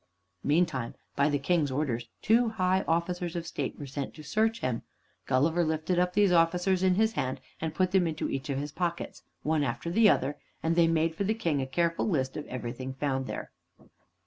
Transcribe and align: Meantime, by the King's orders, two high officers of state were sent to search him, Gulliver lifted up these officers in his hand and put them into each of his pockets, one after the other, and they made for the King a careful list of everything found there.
Meantime, 0.43 0.95
by 1.15 1.29
the 1.29 1.37
King's 1.37 1.69
orders, 1.69 2.07
two 2.23 2.49
high 2.49 2.83
officers 2.87 3.35
of 3.35 3.45
state 3.45 3.77
were 3.77 3.85
sent 3.85 4.15
to 4.15 4.23
search 4.23 4.61
him, 4.61 4.81
Gulliver 5.27 5.63
lifted 5.63 5.99
up 5.99 6.13
these 6.13 6.31
officers 6.31 6.81
in 6.81 6.95
his 6.95 7.13
hand 7.13 7.39
and 7.59 7.75
put 7.75 7.91
them 7.91 8.07
into 8.07 8.27
each 8.27 8.49
of 8.49 8.57
his 8.57 8.71
pockets, 8.71 9.21
one 9.43 9.63
after 9.63 9.91
the 9.91 10.09
other, 10.09 10.39
and 10.63 10.75
they 10.75 10.87
made 10.87 11.13
for 11.13 11.23
the 11.23 11.35
King 11.35 11.61
a 11.61 11.67
careful 11.67 12.09
list 12.09 12.35
of 12.35 12.47
everything 12.47 12.95
found 12.95 13.27
there. 13.27 13.51